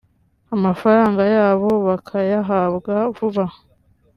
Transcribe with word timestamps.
amafaranga 0.55 1.21
yabo 1.35 1.69
bakayahabwa 1.87 2.93
vuba 3.15 3.45